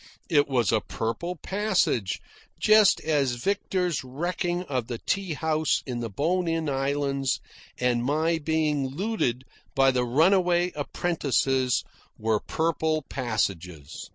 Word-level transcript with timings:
It 0.31 0.47
was 0.47 0.71
a 0.71 0.81
purple 0.81 1.35
passage, 1.35 2.19
just 2.59 2.99
as 3.01 3.33
Victor's 3.33 4.03
wrecking 4.03 4.63
of 4.63 4.87
the 4.87 4.97
tea 4.97 5.35
house 5.35 5.83
in 5.85 5.99
the 5.99 6.09
Bonin 6.09 6.67
Islands 6.69 7.39
and 7.77 8.03
my 8.03 8.39
being 8.39 8.87
looted 8.87 9.43
by 9.75 9.91
the 9.91 10.03
runaway 10.03 10.71
apprentices 10.71 11.83
were 12.17 12.39
purple 12.39 13.03
passages. 13.11 14.09